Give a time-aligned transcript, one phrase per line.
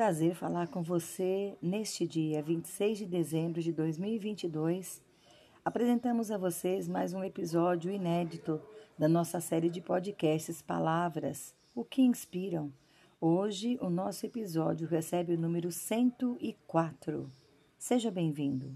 [0.00, 5.02] prazer falar com você neste dia 26 de dezembro de 2022.
[5.62, 8.58] Apresentamos a vocês mais um episódio inédito
[8.98, 12.72] da nossa série de podcasts Palavras, o que inspiram.
[13.20, 17.30] Hoje o nosso episódio recebe o número 104.
[17.78, 18.74] Seja bem-vindo.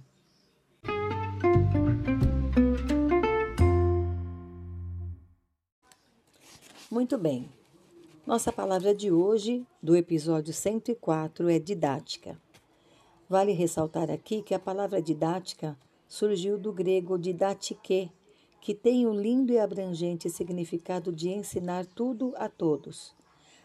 [6.90, 7.48] Muito bem.
[8.26, 12.40] Nossa palavra de hoje, do episódio 104, é didática.
[13.28, 15.78] Vale ressaltar aqui que a palavra didática
[16.08, 18.10] surgiu do grego didatike,
[18.62, 23.14] que tem o lindo e abrangente significado de ensinar tudo a todos.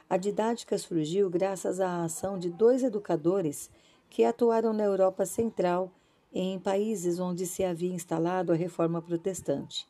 [0.09, 3.69] A didática surgiu graças à ação de dois educadores
[4.09, 5.89] que atuaram na Europa Central,
[6.33, 9.87] em países onde se havia instalado a reforma protestante.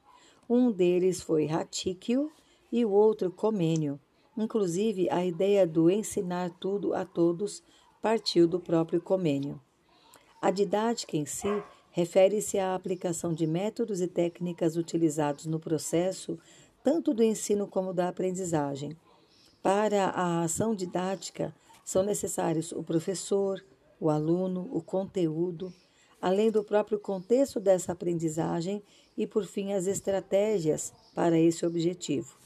[0.48, 2.32] Um deles foi Ratíquio
[2.72, 4.00] e o outro Comênio
[4.38, 7.62] Inclusive, a ideia do ensinar tudo a todos
[8.02, 9.60] partiu do próprio Comênio.
[10.42, 16.40] A didática em si refere-se à aplicação de métodos e técnicas utilizados no processo
[16.84, 18.96] tanto do ensino como da aprendizagem.
[19.62, 23.62] Para a ação didática, são necessários o professor,
[24.00, 25.74] o aluno, o conteúdo,
[26.22, 28.82] além do próprio contexto dessa aprendizagem
[29.18, 32.39] e, por fim, as estratégias para esse objetivo.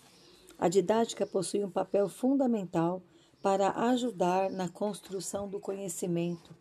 [0.57, 3.01] A didática possui um papel fundamental
[3.41, 6.55] para ajudar na construção do conhecimento.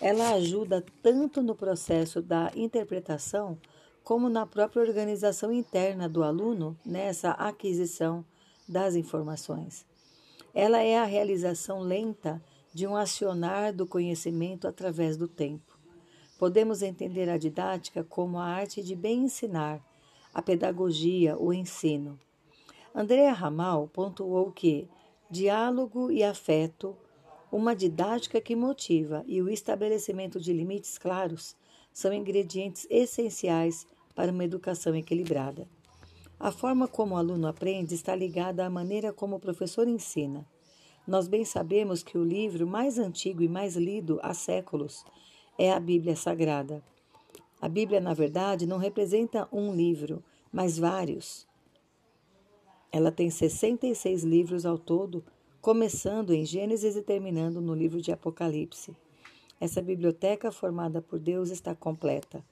[0.00, 3.58] Ela ajuda tanto no processo da interpretação
[4.04, 8.24] como na própria organização interna do aluno nessa aquisição
[8.68, 9.86] das informações.
[10.54, 15.78] Ela é a realização lenta de um acionar do conhecimento através do tempo.
[16.38, 19.80] Podemos entender a didática como a arte de bem ensinar,
[20.32, 22.18] a pedagogia, o ensino.
[22.98, 24.88] Andréa Ramal pontuou que
[25.30, 26.96] diálogo e afeto,
[27.52, 31.54] uma didática que motiva e o estabelecimento de limites claros
[31.92, 35.68] são ingredientes essenciais para uma educação equilibrada.
[36.40, 40.44] A forma como o aluno aprende está ligada à maneira como o professor ensina.
[41.06, 45.04] Nós bem sabemos que o livro mais antigo e mais lido há séculos
[45.56, 46.82] é a Bíblia Sagrada.
[47.60, 50.20] A Bíblia, na verdade, não representa um livro,
[50.52, 51.46] mas vários.
[52.90, 55.24] Ela tem 66 livros ao todo,
[55.60, 58.96] começando em Gênesis e terminando no livro de Apocalipse.
[59.60, 62.44] Essa biblioteca formada por Deus está completa.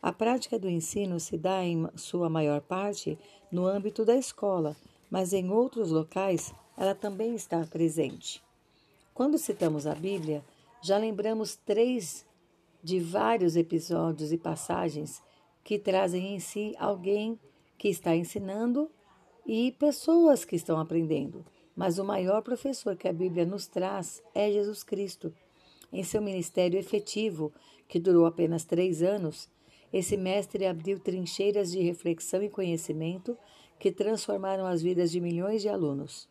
[0.00, 3.18] A prática do ensino se dá, em sua maior parte,
[3.50, 4.76] no âmbito da escola,
[5.10, 8.42] mas em outros locais ela também está presente.
[9.12, 10.44] Quando citamos a Bíblia,
[10.80, 12.24] já lembramos três
[12.82, 15.20] de vários episódios e passagens
[15.64, 17.38] que trazem em si alguém
[17.76, 18.88] que está ensinando
[19.48, 21.42] e pessoas que estão aprendendo.
[21.74, 25.32] Mas o maior professor que a Bíblia nos traz é Jesus Cristo.
[25.90, 27.50] Em seu ministério efetivo,
[27.88, 29.48] que durou apenas três anos,
[29.90, 33.38] esse mestre abriu trincheiras de reflexão e conhecimento
[33.78, 36.28] que transformaram as vidas de milhões de alunos.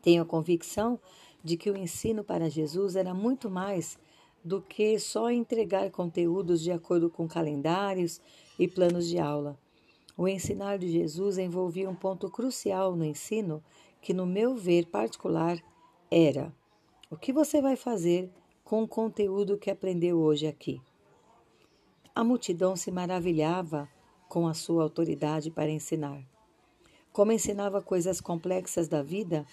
[0.00, 1.00] Tenho a convicção
[1.42, 3.98] de que o ensino para Jesus era muito mais
[4.44, 8.20] do que só entregar conteúdos de acordo com calendários
[8.56, 9.58] e planos de aula.
[10.20, 13.64] O ensinar de Jesus envolvia um ponto crucial no ensino
[14.02, 15.58] que, no meu ver particular,
[16.10, 16.54] era:
[17.10, 18.30] o que você vai fazer
[18.62, 20.78] com o conteúdo que aprendeu hoje aqui?
[22.14, 23.88] A multidão se maravilhava
[24.28, 26.22] com a sua autoridade para ensinar.
[27.14, 29.46] Como ensinava coisas complexas da vida,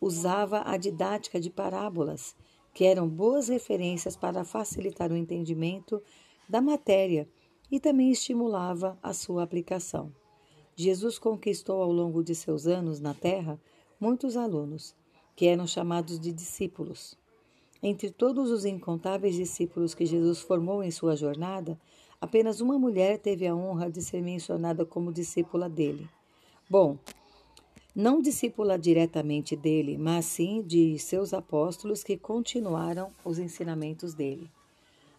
[0.00, 2.36] usava a didática de parábolas,
[2.72, 6.00] que eram boas referências para facilitar o entendimento
[6.48, 7.28] da matéria
[7.70, 10.12] e também estimulava a sua aplicação.
[10.74, 13.60] Jesus conquistou ao longo de seus anos na terra
[13.98, 14.94] muitos alunos,
[15.34, 17.16] que eram chamados de discípulos.
[17.82, 21.78] Entre todos os incontáveis discípulos que Jesus formou em sua jornada,
[22.20, 26.08] apenas uma mulher teve a honra de ser mencionada como discípula dele.
[26.68, 26.98] Bom,
[27.94, 34.50] não discípula diretamente dele, mas sim de seus apóstolos que continuaram os ensinamentos dele.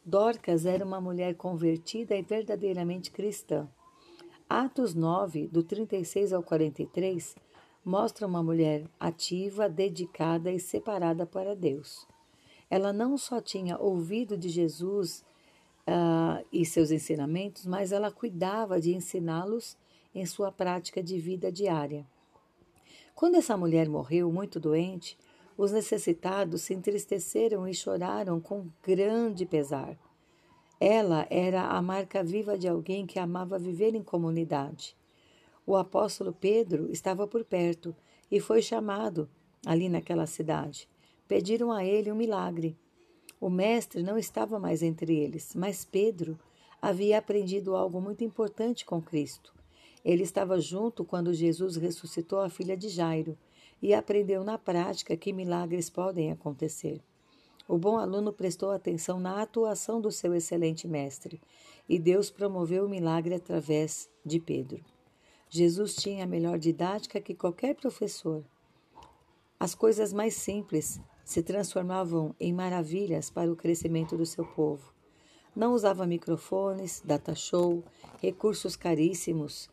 [0.08, 3.68] Dorcas era uma mulher convertida e verdadeiramente cristã.
[4.50, 7.36] Atos 9, do 36 ao 43,
[7.84, 12.08] mostra uma mulher ativa, dedicada e separada para Deus.
[12.70, 15.26] Ela não só tinha ouvido de Jesus
[15.86, 19.78] uh, e seus ensinamentos, mas ela cuidava de ensiná-los
[20.16, 22.08] em sua prática de vida diária.
[23.14, 25.18] Quando essa mulher morreu muito doente,
[25.58, 29.98] os necessitados se entristeceram e choraram com grande pesar.
[30.80, 34.96] Ela era a marca viva de alguém que amava viver em comunidade.
[35.66, 37.96] O apóstolo Pedro estava por perto
[38.30, 39.28] e foi chamado
[39.66, 40.88] ali naquela cidade.
[41.28, 42.78] pediram a ele um milagre.
[43.42, 46.40] O mestre não estava mais entre eles, mas Pedro
[46.82, 49.54] havia aprendido algo muito importante com Cristo.
[50.06, 53.38] Ele estava junto quando Jesus ressuscitou a filha de Jairo
[53.82, 57.02] e aprendeu na prática que milagres podem acontecer.
[57.68, 61.42] O bom aluno prestou atenção na atuação do seu excelente mestre
[61.88, 64.84] e Deus promoveu o milagre através de Pedro.
[65.50, 68.44] Jesus tinha a melhor didática que qualquer professor.
[69.60, 74.94] As coisas mais simples se transformavam em maravilhas para o crescimento do seu povo.
[75.56, 77.84] Não usava microfones, data show,
[78.22, 79.70] recursos caríssimos.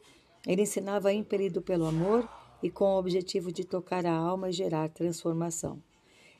[0.46, 2.28] Ele ensinava impelido pelo amor
[2.62, 5.82] e com o objetivo de tocar a alma e gerar transformação.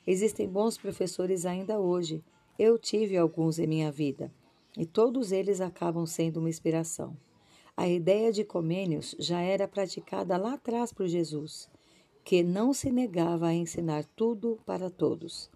[0.07, 2.23] Existem bons professores ainda hoje.
[2.57, 4.31] Eu tive alguns em minha vida,
[4.77, 7.17] e todos eles acabam sendo uma inspiração.
[7.75, 11.69] A ideia de Comênios já era praticada lá atrás por Jesus,
[12.23, 15.49] que não se negava a ensinar tudo para todos.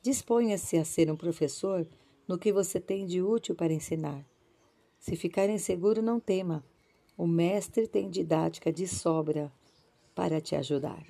[0.00, 1.86] Disponha-se a ser um professor
[2.28, 4.24] no que você tem de útil para ensinar.
[4.98, 6.64] Se ficar inseguro, não tema.
[7.16, 9.52] O mestre tem didática de sobra
[10.18, 11.06] para te ajudar.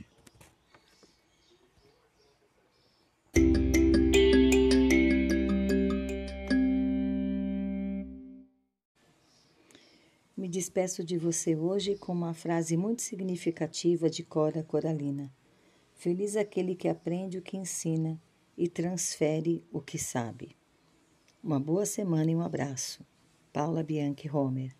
[10.36, 15.32] Me despeço de você hoje com uma frase muito significativa de Cora Coralina.
[15.94, 18.20] Feliz aquele que aprende o que ensina
[18.58, 20.54] e transfere o que sabe.
[21.42, 23.02] Uma boa semana e um abraço.
[23.54, 24.77] Paula Bianchi Homer